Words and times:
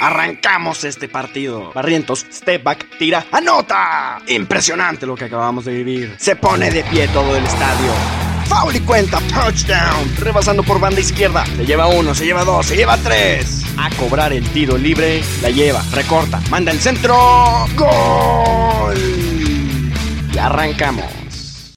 Arrancamos 0.00 0.84
este 0.84 1.08
partido. 1.08 1.72
Barrientos, 1.72 2.24
step 2.32 2.62
back, 2.62 2.98
tira, 2.98 3.26
anota. 3.32 4.20
Impresionante 4.28 5.06
lo 5.06 5.16
que 5.16 5.24
acabamos 5.24 5.64
de 5.64 5.72
vivir. 5.72 6.14
Se 6.18 6.36
pone 6.36 6.70
de 6.70 6.84
pie 6.84 7.08
todo 7.08 7.36
el 7.36 7.44
estadio. 7.44 7.92
Foul 8.46 8.76
y 8.76 8.80
cuenta, 8.80 9.20
touchdown. 9.20 10.16
Rebasando 10.18 10.62
por 10.62 10.78
banda 10.80 11.00
izquierda. 11.00 11.44
Se 11.44 11.66
lleva 11.66 11.88
uno, 11.88 12.14
se 12.14 12.24
lleva 12.24 12.44
dos, 12.44 12.66
se 12.66 12.76
lleva 12.76 12.96
tres. 12.98 13.64
A 13.76 13.90
cobrar 13.96 14.32
el 14.32 14.48
tiro 14.50 14.78
libre. 14.78 15.20
La 15.42 15.50
lleva, 15.50 15.82
recorta, 15.92 16.40
manda 16.48 16.70
el 16.70 16.78
centro. 16.78 17.16
¡Gol! 17.76 18.96
Y 20.32 20.38
arrancamos. 20.38 21.74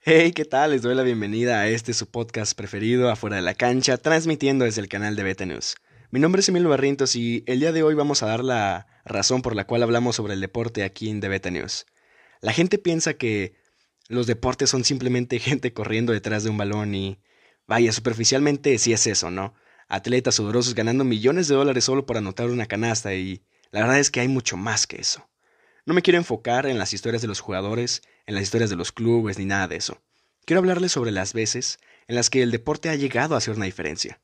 Hey, 0.00 0.32
¿qué 0.32 0.44
tal? 0.44 0.70
Les 0.70 0.82
doy 0.82 0.94
la 0.94 1.02
bienvenida 1.02 1.60
a 1.60 1.68
este 1.68 1.92
su 1.92 2.06
podcast 2.06 2.56
preferido, 2.56 3.10
Afuera 3.10 3.36
de 3.36 3.42
la 3.42 3.54
Cancha, 3.54 3.98
transmitiendo 3.98 4.64
desde 4.64 4.80
el 4.80 4.88
canal 4.88 5.16
de 5.16 5.22
Beta 5.24 5.44
News. 5.44 5.74
Mi 6.10 6.20
nombre 6.20 6.40
es 6.40 6.48
Emilio 6.48 6.70
Barrientos 6.70 7.14
y 7.16 7.44
el 7.46 7.60
día 7.60 7.70
de 7.70 7.82
hoy 7.82 7.92
vamos 7.92 8.22
a 8.22 8.26
dar 8.26 8.42
la 8.42 8.86
razón 9.04 9.42
por 9.42 9.54
la 9.54 9.66
cual 9.66 9.82
hablamos 9.82 10.16
sobre 10.16 10.32
el 10.32 10.40
deporte 10.40 10.82
aquí 10.82 11.10
en 11.10 11.20
The 11.20 11.28
Beta 11.28 11.50
News. 11.50 11.84
La 12.40 12.54
gente 12.54 12.78
piensa 12.78 13.12
que 13.12 13.56
los 14.08 14.26
deportes 14.26 14.70
son 14.70 14.84
simplemente 14.84 15.38
gente 15.38 15.74
corriendo 15.74 16.14
detrás 16.14 16.44
de 16.44 16.50
un 16.50 16.56
balón 16.56 16.94
y 16.94 17.20
vaya, 17.66 17.92
superficialmente 17.92 18.78
sí 18.78 18.94
es 18.94 19.06
eso, 19.06 19.30
¿no? 19.30 19.52
Atletas 19.86 20.36
sudorosos 20.36 20.74
ganando 20.74 21.04
millones 21.04 21.46
de 21.46 21.56
dólares 21.56 21.84
solo 21.84 22.06
por 22.06 22.16
anotar 22.16 22.48
una 22.48 22.64
canasta 22.64 23.12
y 23.12 23.42
la 23.70 23.80
verdad 23.80 23.98
es 23.98 24.10
que 24.10 24.20
hay 24.20 24.28
mucho 24.28 24.56
más 24.56 24.86
que 24.86 24.96
eso. 25.02 25.28
No 25.84 25.92
me 25.92 26.00
quiero 26.00 26.18
enfocar 26.18 26.64
en 26.64 26.78
las 26.78 26.94
historias 26.94 27.20
de 27.20 27.28
los 27.28 27.40
jugadores, 27.40 28.00
en 28.24 28.34
las 28.34 28.44
historias 28.44 28.70
de 28.70 28.76
los 28.76 28.92
clubes 28.92 29.38
ni 29.38 29.44
nada 29.44 29.68
de 29.68 29.76
eso. 29.76 30.00
Quiero 30.46 30.60
hablarles 30.60 30.90
sobre 30.90 31.10
las 31.10 31.34
veces 31.34 31.78
en 32.06 32.14
las 32.14 32.30
que 32.30 32.40
el 32.40 32.50
deporte 32.50 32.88
ha 32.88 32.94
llegado 32.94 33.34
a 33.34 33.38
hacer 33.38 33.54
una 33.54 33.66
diferencia 33.66 34.22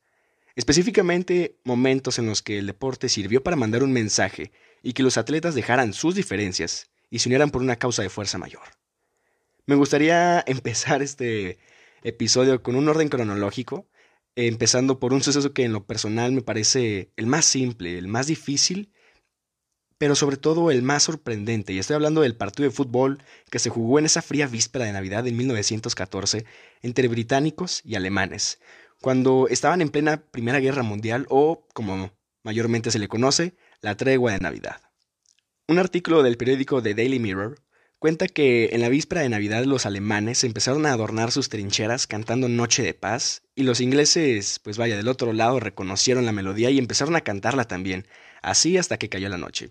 Específicamente, 0.55 1.57
momentos 1.65 2.17
en 2.17 2.27
los 2.27 2.41
que 2.41 2.57
el 2.57 2.67
deporte 2.67 3.09
sirvió 3.09 3.43
para 3.43 3.57
mandar 3.57 3.83
un 3.83 3.91
mensaje 3.91 4.51
y 4.81 4.93
que 4.93 5.03
los 5.03 5.17
atletas 5.17 5.53
dejaran 5.53 5.93
sus 5.93 6.15
diferencias 6.15 6.89
y 7.09 7.19
se 7.19 7.27
unieran 7.27 7.51
por 7.51 7.61
una 7.61 7.75
causa 7.75 8.03
de 8.03 8.09
fuerza 8.09 8.37
mayor. 8.37 8.63
Me 9.65 9.75
gustaría 9.75 10.43
empezar 10.47 11.01
este 11.01 11.57
episodio 12.03 12.63
con 12.63 12.75
un 12.75 12.87
orden 12.87 13.09
cronológico, 13.09 13.89
empezando 14.35 14.99
por 14.99 15.13
un 15.13 15.23
suceso 15.23 15.53
que 15.53 15.63
en 15.63 15.73
lo 15.73 15.85
personal 15.85 16.31
me 16.31 16.41
parece 16.41 17.11
el 17.17 17.25
más 17.25 17.45
simple, 17.45 17.97
el 17.97 18.07
más 18.07 18.27
difícil, 18.27 18.93
pero 19.97 20.15
sobre 20.15 20.37
todo 20.37 20.71
el 20.71 20.83
más 20.83 21.03
sorprendente, 21.03 21.73
y 21.73 21.79
estoy 21.79 21.95
hablando 21.95 22.21
del 22.21 22.35
partido 22.35 22.67
de 22.69 22.75
fútbol 22.75 23.23
que 23.49 23.59
se 23.59 23.69
jugó 23.69 23.97
en 23.97 24.05
esa 24.05 24.21
fría 24.21 24.45
víspera 24.45 24.85
de 24.85 24.91
Navidad 24.91 25.25
en 25.25 25.37
1914 25.37 26.45
entre 26.81 27.07
británicos 27.07 27.81
y 27.85 27.95
alemanes, 27.95 28.59
cuando 29.05 29.47
estaban 29.51 29.81
en 29.81 29.89
plena 29.89 30.17
Primera 30.17 30.59
Guerra 30.59 30.81
Mundial 30.81 31.27
o, 31.29 31.67
como 31.75 32.11
mayormente 32.41 32.89
se 32.89 32.97
le 32.97 33.07
conoce, 33.07 33.53
la 33.79 33.95
tregua 33.95 34.31
de 34.31 34.39
Navidad. 34.39 34.81
Un 35.67 35.77
artículo 35.77 36.23
del 36.23 36.37
periódico 36.37 36.81
The 36.81 36.95
Daily 36.95 37.19
Mirror 37.19 37.61
cuenta 37.99 38.27
que 38.27 38.69
en 38.71 38.81
la 38.81 38.89
víspera 38.89 39.21
de 39.21 39.29
Navidad 39.29 39.63
los 39.65 39.85
alemanes 39.85 40.43
empezaron 40.43 40.87
a 40.87 40.91
adornar 40.91 41.31
sus 41.31 41.49
trincheras 41.49 42.07
cantando 42.07 42.49
Noche 42.49 42.81
de 42.81 42.95
Paz 42.95 43.43
y 43.53 43.61
los 43.61 43.79
ingleses, 43.79 44.57
pues 44.57 44.79
vaya, 44.79 44.97
del 44.97 45.07
otro 45.07 45.33
lado 45.33 45.59
reconocieron 45.59 46.25
la 46.25 46.31
melodía 46.31 46.71
y 46.71 46.79
empezaron 46.79 47.15
a 47.15 47.21
cantarla 47.21 47.65
también, 47.65 48.07
así 48.41 48.75
hasta 48.75 48.97
que 48.97 49.09
cayó 49.09 49.29
la 49.29 49.37
noche. 49.37 49.69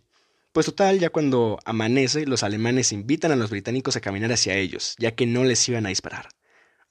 Pues 0.53 0.67
total, 0.67 1.01
ya 1.01 1.11
cuando 1.11 1.59
amanece, 1.65 2.25
los 2.25 2.45
alemanes 2.45 2.93
invitan 2.93 3.33
a 3.33 3.37
los 3.37 3.51
británicos 3.51 3.97
a 3.97 4.01
caminar 4.01 4.31
hacia 4.31 4.55
ellos, 4.55 4.95
ya 5.01 5.17
que 5.17 5.27
no 5.27 5.43
les 5.43 5.69
iban 5.69 5.87
a 5.87 5.89
disparar. 5.89 6.29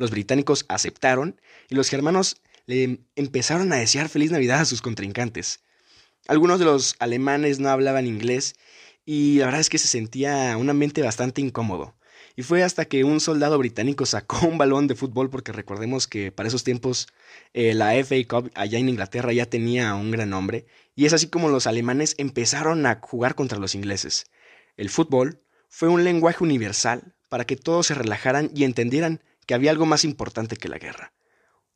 Los 0.04 0.12
británicos 0.12 0.66
aceptaron 0.68 1.40
y 1.70 1.76
los 1.76 1.88
germanos 1.88 2.36
le 2.66 3.00
empezaron 3.16 3.72
a 3.72 3.78
desear 3.78 4.09
feliz 4.09 4.32
Navidad 4.32 4.59
a 4.59 4.66
sus 4.66 4.82
contrincantes. 4.82 5.62
Algunos 6.28 6.59
de 6.59 6.66
los 6.66 6.98
alemanes 7.00 7.62
no 7.62 7.70
hablaban 7.70 8.06
inglés 8.06 8.56
y 9.06 9.38
la 9.38 9.46
verdad 9.46 9.62
es 9.62 9.70
que 9.70 9.78
se 9.78 9.88
sentía 9.88 10.58
un 10.58 10.70
ambiente 10.70 11.02
bastante 11.02 11.40
incómodo. 11.40 11.96
Y 12.36 12.42
fue 12.42 12.64
hasta 12.64 12.84
que 12.84 13.06
un 13.06 13.22
soldado 13.22 13.58
británico 13.58 14.06
sacó 14.06 14.46
un 14.46 14.58
balón 14.58 14.88
de 14.88 14.96
fútbol, 14.96 15.30
porque 15.30 15.53
recordemos 15.53 16.06
que 16.06 16.34
para 16.34 16.50
esos 16.50 16.66
tiempos 16.66 17.08
eh, 17.53 17.74
la 17.74 17.94
FA 18.03 18.18
Cup 18.28 18.52
allá 18.56 18.80
en 18.80 18.90
Inglaterra 18.90 19.31
ya 19.31 19.46
tenía 19.46 19.96
un 19.96 20.12
gran 20.12 20.31
nombre, 20.31 20.66
y 20.97 21.06
es 21.06 21.14
así 21.14 21.28
como 21.28 21.47
los 21.47 21.66
alemanes 21.66 22.16
empezaron 22.18 22.85
a 22.88 23.00
jugar 23.02 23.35
contra 23.35 23.58
los 23.58 23.74
ingleses. 23.74 24.25
El 24.75 24.90
fútbol 24.90 25.40
fue 25.70 25.88
un 25.88 26.03
lenguaje 26.03 26.44
universal 26.44 27.16
para 27.30 27.46
que 27.46 27.56
todos 27.56 27.88
se 27.88 27.94
relajaran 27.94 28.52
y 28.53 28.66
entendieran 28.66 29.22
que 29.46 29.54
había 29.54 29.72
algo 29.72 29.86
más 29.86 30.04
importante 30.04 30.58
que 30.58 30.70
la 30.70 30.78
guerra. 30.78 31.14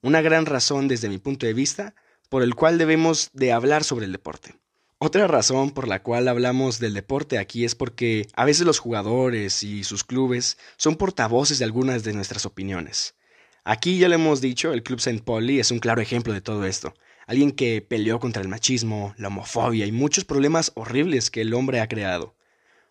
Una 0.01 0.22
gran 0.22 0.45
razón 0.45 0.88
desde 0.88 1.09
mi 1.09 1.17
punto 1.17 1.45
de 1.45 1.53
vista 1.53 1.95
por 2.29 2.44
el 2.44 2.55
cual 2.55 2.78
debemos 2.78 3.29
de 3.33 3.51
hablar 3.51 3.83
sobre 3.83 4.05
el 4.05 4.11
deporte. 4.11 4.55
Otra 5.00 5.28
razón 5.28 5.72
por 5.72 5.88
la 5.88 6.01
cual 6.01 6.27
hablamos 6.27 6.79
del 6.79 6.94
deporte 6.94 7.38
aquí 7.38 7.66
es 7.66 7.75
porque 7.75 8.27
a 8.35 8.45
veces 8.45 8.66
los 8.66 8.79
jugadores 8.79 9.61
y 9.61 9.83
sus 9.83 10.03
clubes 10.03 10.57
son 10.75 10.95
portavoces 10.95 11.59
de 11.59 11.66
algunas 11.66 12.03
de 12.03 12.13
nuestras 12.13 12.45
opiniones. 12.45 13.16
Aquí 13.63 14.00
ya 14.00 14.07
lo 14.07 14.16
hemos 14.16 14.41
dicho, 14.41 14.72
el 14.72 14.81
Club 14.81 15.00
St. 15.00 15.22
Pauli 15.23 15.59
es 15.59 15.72
un 15.72 15.79
claro 15.79 16.01
ejemplo 16.01 16.33
de 16.33 16.41
todo 16.41 16.66
esto. 16.66 16.94
Alguien 17.27 17.51
que 17.51 17.81
peleó 17.81 18.19
contra 18.19 18.41
el 18.41 18.47
machismo, 18.47 19.13
la 19.17 19.27
homofobia 19.27 19.85
y 19.85 19.91
muchos 19.91 20.23
problemas 20.23 20.72
horribles 20.75 21.29
que 21.29 21.41
el 21.41 21.53
hombre 21.53 21.81
ha 21.81 21.89
creado. 21.89 22.36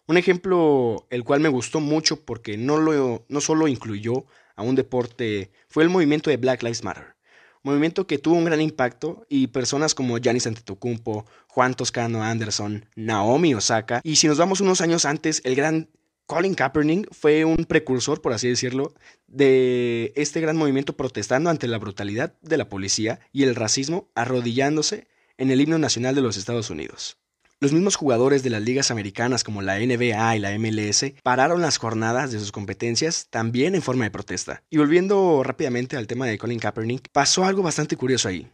Un 0.09 0.17
ejemplo 0.17 1.07
el 1.11 1.25
cual 1.25 1.41
me 1.41 1.49
gustó 1.49 1.81
mucho 1.81 2.25
porque 2.25 2.57
no, 2.57 2.79
lo, 2.79 3.25
no 3.29 3.41
solo 3.41 3.67
incluyó 3.67 4.25
a 4.55 4.63
un 4.63 4.77
deporte 4.77 5.51
fue 5.69 5.83
el 5.83 5.91
movimiento 5.91 6.31
de 6.31 6.37
Black 6.37 6.63
Lives 6.63 6.85
Matter. 6.85 7.17
Movimiento 7.63 8.07
que 8.07 8.19
tuvo 8.19 8.37
un 8.37 8.45
gran 8.45 8.61
impacto 8.61 9.27
y 9.29 9.49
personas 9.49 9.95
como 9.95 10.19
Giannis 10.19 10.47
Antetokounmpo, 10.47 11.27
Juan 11.49 11.75
Toscano 11.75 12.23
Anderson, 12.23 12.87
Naomi 12.95 13.55
Osaka 13.55 14.01
y 14.05 14.17
si 14.17 14.29
nos 14.29 14.39
vamos 14.39 14.61
unos 14.61 14.81
años 14.81 15.05
antes, 15.05 15.43
el 15.45 15.57
gran 15.57 15.89
Colin 16.27 16.55
Kaepernick 16.55 17.13
fue 17.13 17.45
un 17.45 17.65
precursor, 17.65 18.21
por 18.21 18.33
así 18.33 18.49
decirlo, 18.49 18.95
de 19.27 20.13
este 20.17 20.41
gran 20.41 20.57
movimiento 20.57 20.97
protestando 20.97 21.51
ante 21.51 21.69
la 21.69 21.79
brutalidad 21.79 22.35
de 22.43 22.57
la 22.57 22.69
policía 22.69 23.21
y 23.33 23.45
el 23.45 23.55
racismo, 23.55 24.11
arrodillándose 24.15 25.07
en 25.39 25.51
el 25.51 25.61
himno 25.61 25.79
nacional 25.79 26.15
de 26.15 26.23
los 26.23 26.37
Estados 26.37 26.71
Unidos. 26.71 27.19
Los 27.59 27.73
mismos 27.73 27.97
jugadores 27.97 28.43
de 28.43 28.51
las 28.51 28.61
ligas 28.61 28.91
americanas 28.91 29.43
como 29.43 29.63
la 29.63 29.79
NBA 29.79 30.37
y 30.37 30.41
la 30.41 30.59
MLS 30.59 31.07
pararon 31.23 31.63
las 31.63 31.79
jornadas 31.79 32.31
de 32.31 32.39
sus 32.39 32.53
competencias 32.53 33.29
también 33.31 33.75
en 33.75 33.81
forma 33.81 34.05
de 34.05 34.11
protesta. 34.11 34.63
Y 34.69 34.77
volviendo 34.77 35.43
rápidamente 35.43 35.97
al 35.97 36.07
tema 36.07 36.27
de 36.27 36.37
Colin 36.37 36.59
Kaepernick, 36.59 37.09
pasó 37.13 37.47
algo 37.47 37.63
bastante 37.63 37.97
curioso 37.97 38.29
ahí. 38.29 38.51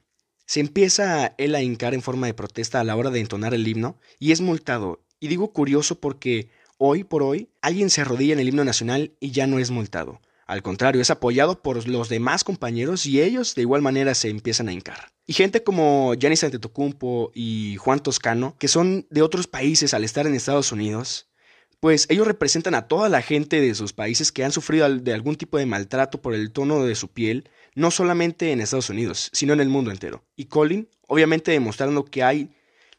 Se 0.47 0.61
empieza 0.61 1.35
él 1.37 1.57
a 1.57 1.63
hincar 1.63 1.95
en 1.95 2.03
forma 2.03 2.29
de 2.29 2.35
protesta 2.35 2.79
a 2.79 2.85
la 2.85 2.95
hora 2.95 3.11
de 3.11 3.19
entonar 3.19 3.55
el 3.55 3.67
himno 3.67 3.99
y 4.21 4.31
es 4.31 4.41
multado. 4.41 5.01
Y 5.19 5.27
digo 5.27 5.53
curioso 5.53 5.99
porque 5.99 6.49
hoy 6.79 7.03
por 7.03 7.25
hoy 7.25 7.49
alguien 7.61 7.91
se 7.91 8.03
arrodilla 8.03 8.35
en 8.35 8.39
el 8.39 8.51
himno 8.51 8.65
nacional 8.65 9.15
y 9.19 9.33
ya 9.33 9.49
no 9.49 9.59
es 9.59 9.73
multado. 9.73 10.21
Al 10.53 10.63
contrario, 10.63 11.01
es 11.01 11.09
apoyado 11.09 11.63
por 11.63 11.89
los 11.89 12.11
demás 12.11 12.45
compañeros 12.45 13.07
y 13.07 13.23
ellos 13.23 13.55
de 13.55 13.63
igual 13.63 13.81
manera 13.81 14.15
se 14.15 14.29
empiezan 14.29 14.69
a 14.69 14.75
hincar. 14.75 15.11
Y 15.27 15.33
gente 15.33 15.65
como 15.65 16.13
Giannis 16.13 16.45
Antetokounmpo 16.45 17.33
y 17.35 17.77
Juan 17.77 18.01
Toscano, 18.01 18.55
que 18.59 18.69
son 18.69 19.07
de 19.09 19.23
otros 19.23 19.47
países 19.47 19.95
al 19.95 20.05
estar 20.05 20.27
en 20.27 20.35
Estados 20.35 20.71
Unidos, 20.71 21.31
pues 21.81 22.05
ellos 22.11 22.27
representan 22.27 22.75
a 22.75 22.87
toda 22.87 23.09
la 23.09 23.23
gente 23.23 23.63
de 23.63 23.75
sus 23.75 23.95
países 23.95 24.31
que 24.31 24.45
han 24.45 24.53
sufrido 24.53 24.87
de 24.95 25.15
algún 25.15 25.37
tipo 25.37 25.57
de 25.57 25.65
maltrato 25.65 26.21
por 26.21 26.35
el 26.35 26.53
tono 26.53 26.85
de 26.85 26.97
su 26.97 27.09
piel, 27.09 27.49
no 27.75 27.91
solamente 27.91 28.53
en 28.53 28.61
Estados 28.61 28.91
Unidos, 28.91 29.31
sino 29.33 29.55
en 29.55 29.61
el 29.61 29.71
mundo 29.71 29.91
entero. 29.91 30.23
Y 30.37 30.45
Colin, 30.45 30.87
obviamente 31.09 31.53
demostrando 31.53 32.05
que 32.05 32.25
hay 32.25 32.51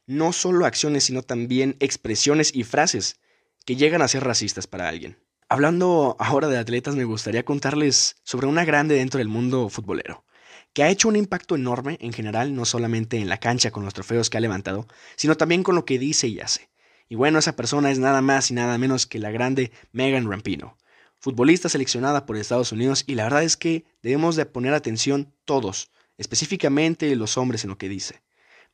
no 0.08 0.34
solo 0.34 0.66
acciones, 0.66 1.04
sino 1.04 1.22
también 1.22 1.76
expresiones 1.80 2.50
y 2.52 2.64
frases 2.64 3.18
que 3.64 3.76
llegan 3.76 4.02
a 4.02 4.08
ser 4.08 4.24
racistas 4.24 4.66
para 4.66 4.90
alguien. 4.90 5.18
Hablando 5.54 6.16
ahora 6.18 6.48
de 6.48 6.58
atletas, 6.58 6.96
me 6.96 7.04
gustaría 7.04 7.46
contarles 7.46 8.16
sobre 8.24 8.48
una 8.48 8.66
grande 8.66 8.96
dentro 8.96 9.20
del 9.20 9.28
mundo 9.28 9.70
futbolero, 9.70 10.26
que 10.74 10.82
ha 10.82 10.90
hecho 10.90 11.08
un 11.08 11.16
impacto 11.16 11.54
enorme 11.54 12.00
en 12.02 12.12
general, 12.12 12.56
no 12.56 12.66
solamente 12.66 13.20
en 13.20 13.30
la 13.30 13.38
cancha 13.38 13.70
con 13.70 13.86
los 13.86 13.94
trofeos 13.94 14.32
que 14.32 14.38
ha 14.40 14.42
levantado, 14.42 14.88
sino 15.16 15.38
también 15.38 15.62
con 15.62 15.76
lo 15.76 15.86
que 15.86 16.00
dice 16.00 16.28
y 16.28 16.40
hace. 16.40 16.72
Y 17.08 17.14
bueno, 17.14 17.38
esa 17.38 17.56
persona 17.56 17.92
es 17.92 18.00
nada 18.00 18.24
más 18.24 18.50
y 18.50 18.56
nada 18.56 18.80
menos 18.80 19.06
que 19.06 19.20
la 19.20 19.30
grande 19.30 19.72
Megan 19.92 20.28
Rampino, 20.28 20.76
futbolista 21.20 21.70
seleccionada 21.70 22.26
por 22.26 22.36
Estados 22.36 22.72
Unidos 22.72 23.04
y 23.06 23.14
la 23.14 23.26
verdad 23.26 23.44
es 23.44 23.56
que 23.56 23.86
debemos 24.02 24.36
de 24.36 24.48
poner 24.48 24.74
atención 24.74 25.36
todos, 25.46 25.92
específicamente 26.18 27.16
los 27.16 27.38
hombres 27.38 27.64
en 27.64 27.70
lo 27.70 27.78
que 27.78 27.90
dice. 27.90 28.24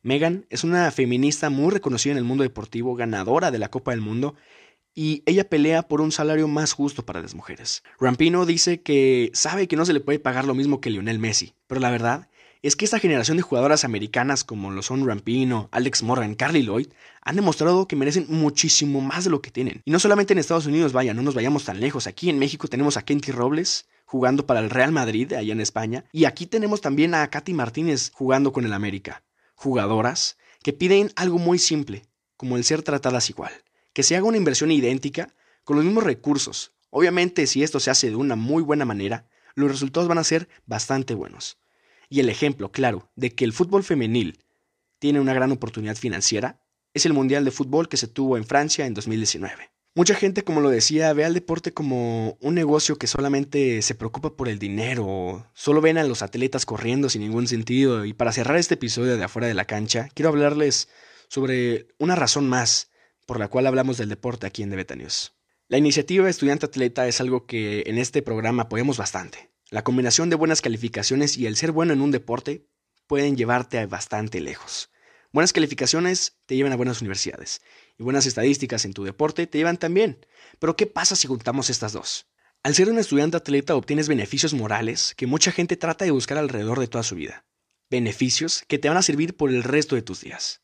Megan 0.00 0.46
es 0.48 0.64
una 0.64 0.90
feminista 0.92 1.50
muy 1.50 1.72
reconocida 1.72 2.12
en 2.12 2.18
el 2.18 2.24
mundo 2.24 2.42
deportivo, 2.42 2.94
ganadora 2.94 3.50
de 3.50 3.58
la 3.58 3.70
Copa 3.70 3.90
del 3.90 4.00
Mundo 4.00 4.34
y 4.94 5.22
ella 5.26 5.48
pelea 5.48 5.82
por 5.82 6.00
un 6.00 6.12
salario 6.12 6.48
más 6.48 6.72
justo 6.72 7.04
para 7.04 7.22
las 7.22 7.34
mujeres. 7.34 7.82
Rampino 7.98 8.46
dice 8.46 8.82
que 8.82 9.30
sabe 9.34 9.68
que 9.68 9.76
no 9.76 9.86
se 9.86 9.92
le 9.92 10.00
puede 10.00 10.18
pagar 10.18 10.44
lo 10.44 10.54
mismo 10.54 10.80
que 10.80 10.90
Lionel 10.90 11.18
Messi, 11.18 11.54
pero 11.66 11.80
la 11.80 11.90
verdad 11.90 12.28
es 12.62 12.76
que 12.76 12.84
esta 12.84 12.98
generación 12.98 13.38
de 13.38 13.42
jugadoras 13.42 13.84
americanas 13.84 14.44
como 14.44 14.70
lo 14.70 14.82
son 14.82 15.06
Rampino, 15.06 15.68
Alex 15.72 16.02
Morgan, 16.02 16.34
Carly 16.34 16.62
Lloyd, 16.62 16.88
han 17.22 17.36
demostrado 17.36 17.88
que 17.88 17.96
merecen 17.96 18.26
muchísimo 18.28 19.00
más 19.00 19.24
de 19.24 19.30
lo 19.30 19.40
que 19.40 19.50
tienen. 19.50 19.80
Y 19.86 19.90
no 19.90 19.98
solamente 19.98 20.34
en 20.34 20.38
Estados 20.38 20.66
Unidos, 20.66 20.92
vaya, 20.92 21.14
no 21.14 21.22
nos 21.22 21.34
vayamos 21.34 21.64
tan 21.64 21.80
lejos. 21.80 22.06
Aquí 22.06 22.28
en 22.28 22.38
México 22.38 22.68
tenemos 22.68 22.98
a 22.98 23.02
Kenty 23.02 23.32
Robles 23.32 23.88
jugando 24.04 24.44
para 24.44 24.60
el 24.60 24.70
Real 24.70 24.92
Madrid, 24.92 25.32
allá 25.32 25.52
en 25.52 25.60
España, 25.60 26.04
y 26.12 26.24
aquí 26.24 26.46
tenemos 26.46 26.80
también 26.80 27.14
a 27.14 27.30
Katy 27.30 27.54
Martínez 27.54 28.10
jugando 28.12 28.52
con 28.52 28.66
el 28.66 28.72
América. 28.72 29.22
Jugadoras 29.54 30.36
que 30.62 30.72
piden 30.72 31.12
algo 31.16 31.38
muy 31.38 31.58
simple, 31.58 32.02
como 32.36 32.56
el 32.56 32.64
ser 32.64 32.82
tratadas 32.82 33.30
igual, 33.30 33.52
que 34.00 34.04
se 34.04 34.16
haga 34.16 34.24
una 34.24 34.38
inversión 34.38 34.70
idéntica 34.70 35.28
con 35.62 35.76
los 35.76 35.84
mismos 35.84 36.04
recursos. 36.04 36.72
Obviamente, 36.88 37.46
si 37.46 37.62
esto 37.62 37.80
se 37.80 37.90
hace 37.90 38.08
de 38.08 38.16
una 38.16 38.34
muy 38.34 38.62
buena 38.62 38.86
manera, 38.86 39.28
los 39.54 39.70
resultados 39.70 40.08
van 40.08 40.16
a 40.16 40.24
ser 40.24 40.48
bastante 40.64 41.12
buenos. 41.12 41.58
Y 42.08 42.20
el 42.20 42.30
ejemplo 42.30 42.72
claro 42.72 43.10
de 43.14 43.34
que 43.34 43.44
el 43.44 43.52
fútbol 43.52 43.84
femenil 43.84 44.42
tiene 45.00 45.20
una 45.20 45.34
gran 45.34 45.52
oportunidad 45.52 45.96
financiera 45.96 46.62
es 46.94 47.04
el 47.04 47.12
Mundial 47.12 47.44
de 47.44 47.50
Fútbol 47.50 47.90
que 47.90 47.98
se 47.98 48.08
tuvo 48.08 48.38
en 48.38 48.46
Francia 48.46 48.86
en 48.86 48.94
2019. 48.94 49.70
Mucha 49.94 50.14
gente, 50.14 50.44
como 50.44 50.62
lo 50.62 50.70
decía, 50.70 51.12
ve 51.12 51.26
al 51.26 51.34
deporte 51.34 51.74
como 51.74 52.38
un 52.40 52.54
negocio 52.54 52.96
que 52.96 53.06
solamente 53.06 53.82
se 53.82 53.94
preocupa 53.94 54.34
por 54.34 54.48
el 54.48 54.58
dinero, 54.58 55.46
solo 55.52 55.82
ven 55.82 55.98
a 55.98 56.04
los 56.04 56.22
atletas 56.22 56.64
corriendo 56.64 57.10
sin 57.10 57.20
ningún 57.20 57.46
sentido. 57.48 58.06
Y 58.06 58.14
para 58.14 58.32
cerrar 58.32 58.56
este 58.56 58.76
episodio 58.76 59.18
de 59.18 59.24
afuera 59.24 59.46
de 59.46 59.52
la 59.52 59.66
cancha, 59.66 60.08
quiero 60.14 60.30
hablarles 60.30 60.88
sobre 61.28 61.88
una 61.98 62.16
razón 62.16 62.48
más 62.48 62.89
por 63.30 63.38
la 63.38 63.46
cual 63.46 63.68
hablamos 63.68 63.96
del 63.96 64.08
deporte 64.08 64.48
aquí 64.48 64.64
en 64.64 64.70
The 64.70 64.96
News. 64.96 65.36
La 65.68 65.78
iniciativa 65.78 66.28
Estudiante 66.28 66.66
Atleta 66.66 67.06
es 67.06 67.20
algo 67.20 67.46
que 67.46 67.84
en 67.86 67.96
este 67.96 68.22
programa 68.22 68.64
apoyamos 68.64 68.98
bastante. 68.98 69.52
La 69.70 69.84
combinación 69.84 70.30
de 70.30 70.34
buenas 70.34 70.60
calificaciones 70.60 71.36
y 71.36 71.46
el 71.46 71.54
ser 71.54 71.70
bueno 71.70 71.92
en 71.92 72.00
un 72.00 72.10
deporte 72.10 72.66
pueden 73.06 73.36
llevarte 73.36 73.86
bastante 73.86 74.40
lejos. 74.40 74.90
Buenas 75.30 75.52
calificaciones 75.52 76.40
te 76.46 76.56
llevan 76.56 76.72
a 76.72 76.76
buenas 76.76 77.02
universidades 77.02 77.62
y 77.96 78.02
buenas 78.02 78.26
estadísticas 78.26 78.84
en 78.84 78.94
tu 78.94 79.04
deporte 79.04 79.46
te 79.46 79.58
llevan 79.58 79.76
también. 79.76 80.26
Pero 80.58 80.74
¿qué 80.74 80.86
pasa 80.86 81.14
si 81.14 81.28
juntamos 81.28 81.70
estas 81.70 81.92
dos? 81.92 82.26
Al 82.64 82.74
ser 82.74 82.90
un 82.90 82.98
estudiante 82.98 83.36
atleta 83.36 83.76
obtienes 83.76 84.08
beneficios 84.08 84.54
morales 84.54 85.14
que 85.16 85.28
mucha 85.28 85.52
gente 85.52 85.76
trata 85.76 86.04
de 86.04 86.10
buscar 86.10 86.36
alrededor 86.36 86.80
de 86.80 86.88
toda 86.88 87.04
su 87.04 87.14
vida. 87.14 87.46
Beneficios 87.88 88.64
que 88.66 88.80
te 88.80 88.88
van 88.88 88.98
a 88.98 89.02
servir 89.02 89.36
por 89.36 89.50
el 89.50 89.62
resto 89.62 89.94
de 89.94 90.02
tus 90.02 90.20
días. 90.20 90.62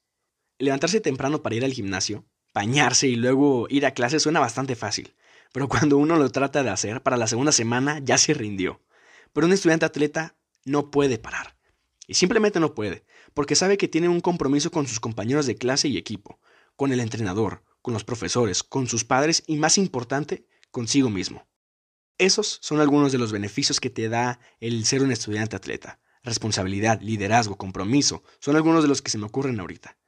Levantarse 0.59 1.01
temprano 1.01 1.43
para 1.43 1.55
ir 1.55 1.65
al 1.65 1.73
gimnasio, 1.73 2.27
bañarse 2.57 3.07
y 3.07 3.17
luego 3.17 3.67
ir 3.69 3.85
a 3.85 3.91
clase 3.91 4.19
suena 4.19 4.41
bastante 4.41 4.77
fácil, 4.77 5.15
pero 5.53 5.69
cuando 5.73 5.99
uno 5.99 6.17
lo 6.17 6.31
trata 6.31 6.63
de 6.63 6.71
hacer, 6.71 7.03
para 7.03 7.19
la 7.19 7.27
segunda 7.27 7.53
semana 7.53 7.99
ya 8.03 8.17
se 8.17 8.33
rindió. 8.33 8.81
Pero 9.35 9.47
un 9.47 9.53
estudiante 9.53 9.85
atleta 9.85 10.37
no 10.65 10.91
puede 10.91 11.19
parar. 11.19 11.55
Y 12.09 12.15
simplemente 12.15 12.59
no 12.59 12.75
puede, 12.75 13.05
porque 13.35 13.57
sabe 13.57 13.77
que 13.77 13.89
tiene 13.89 14.09
un 14.09 14.23
compromiso 14.23 14.71
con 14.71 14.87
sus 14.87 15.01
compañeros 15.01 15.45
de 15.45 15.57
clase 15.57 15.89
y 15.89 15.99
equipo, 15.99 16.41
con 16.77 16.93
el 16.93 17.01
entrenador, 17.01 17.63
con 17.83 17.93
los 17.93 18.05
profesores, 18.05 18.63
con 18.63 18.87
sus 18.87 19.05
padres 19.05 19.43
y, 19.47 19.57
más 19.57 19.77
importante, 19.77 20.47
consigo 20.71 21.11
mismo. 21.11 21.47
Esos 22.17 22.59
son 22.63 22.81
algunos 22.81 23.13
de 23.13 23.19
los 23.19 23.33
beneficios 23.33 23.81
que 23.81 23.91
te 23.91 24.09
da 24.09 24.41
el 24.61 24.87
ser 24.87 25.03
un 25.03 25.13
estudiante 25.13 25.57
atleta. 25.57 26.01
Responsabilidad, 26.23 27.03
liderazgo, 27.03 27.59
compromiso, 27.59 28.23
son 28.41 28.57
algunos 28.57 28.83
de 28.83 28.89
los 28.89 29.03
que 29.03 29.11
se 29.11 29.19
me 29.19 29.27
ocurren 29.27 29.61
ahorita. 29.61 29.99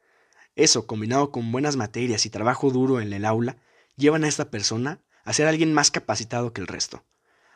Eso, 0.58 0.88
combinado 0.88 1.31
con 1.31 1.52
buenas 1.52 1.76
materias 1.76 2.26
y 2.26 2.31
trabajo 2.31 2.72
duro 2.72 3.00
en 3.00 3.12
el 3.12 3.25
aula, 3.25 3.58
llevan 3.96 4.25
a 4.25 4.28
esta 4.28 4.50
persona 4.50 5.00
a 5.22 5.32
ser 5.32 5.46
alguien 5.46 5.72
más 5.72 5.93
capacitado 5.93 6.52
que 6.52 6.60
el 6.60 6.66
resto. 6.66 7.05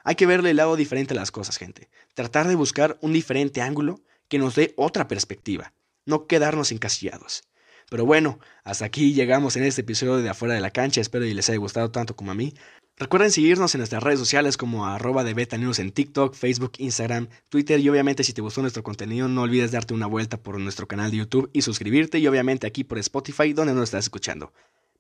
Hay 0.05 0.15
que 0.15 0.25
verle 0.25 0.51
el 0.51 0.59
lado 0.59 0.77
diferente 0.77 1.13
a 1.13 1.17
las 1.17 1.33
cosas, 1.33 1.59
gente. 1.59 1.91
Tratar 2.15 2.47
de 2.47 2.55
buscar 2.55 2.99
un 3.01 3.13
diferente 3.13 3.61
ángulo 3.61 4.03
que 4.29 4.39
nos 4.39 4.55
dé 4.55 4.73
otra 4.77 5.09
perspectiva, 5.09 5.75
no 6.07 6.29
quedarnos 6.29 6.71
encasillados. 6.71 7.43
Pero 7.91 8.07
bueno, 8.07 8.39
hasta 8.63 8.85
aquí 8.85 9.15
llegamos 9.15 9.57
en 9.57 9.65
este 9.65 9.81
episodio 9.81 10.19
de 10.19 10.29
Afuera 10.29 10.55
de 10.55 10.61
la 10.61 10.71
Cancha, 10.71 11.01
espero 11.01 11.25
que 11.25 11.35
les 11.35 11.49
haya 11.49 11.59
gustado 11.59 11.91
tanto 11.91 12.15
como 12.15 12.31
a 12.31 12.37
mí. 12.37 12.55
Recuerden 12.99 13.33
seguirnos 13.33 13.75
en 13.75 13.79
nuestras 13.81 14.03
redes 14.03 14.19
sociales 14.19 14.57
como 14.57 14.87
arroba 14.87 15.25
de 15.25 15.35
Beta 15.35 15.57
News 15.57 15.79
en 15.79 15.93
TikTok, 15.93 16.35
Facebook, 16.35 16.73
Instagram, 16.79 17.29
Twitter 17.49 17.81
y 17.81 17.89
obviamente 17.89 18.23
si 18.23 18.33
te 18.33 18.43
gustó 18.43 18.61
nuestro 18.61 18.83
contenido 18.83 19.29
no 19.29 19.43
olvides 19.43 19.73
darte 19.73 19.95
una 19.95 20.07
vuelta 20.07 20.37
por 20.37 20.59
nuestro 20.61 20.87
canal 20.87 21.11
de 21.11 21.17
YouTube 21.19 21.51
y 21.53 21.63
suscribirte 21.63 22.19
y 22.19 22.27
obviamente 22.27 22.67
aquí 22.67 22.85
por 22.85 22.99
Spotify 22.99 23.55
donde 23.55 23.75
nos 23.75 23.85
estás 23.85 24.05
escuchando. 24.05 24.53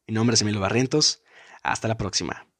Mi 0.06 0.14
nombre 0.14 0.34
es 0.34 0.42
Emilio 0.42 0.60
Barrientos, 0.60 1.22
hasta 1.62 1.86
la 1.86 1.96
próxima. 1.96 2.51